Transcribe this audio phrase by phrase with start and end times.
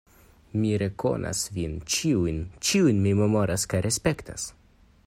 [0.61, 4.53] Mi rekonas vin ĉiujn, ĉiujn mi memoras kaj respektas.